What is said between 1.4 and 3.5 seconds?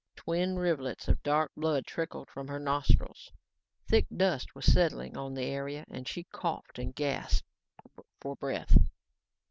blood trickled from her nostrils.